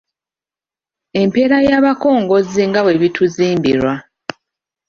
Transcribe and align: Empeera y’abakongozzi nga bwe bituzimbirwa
Empeera 1.21 1.57
y’abakongozzi 1.67 2.61
nga 2.69 2.81
bwe 2.85 2.93
bituzimbirwa 3.01 3.93